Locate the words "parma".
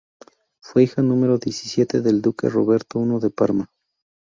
3.29-3.69